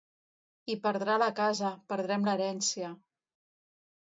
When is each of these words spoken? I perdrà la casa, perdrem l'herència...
I 0.73 0.77
perdrà 0.85 1.17
la 1.23 1.27
casa, 1.39 1.71
perdrem 1.93 2.27
l'herència... 2.31 2.91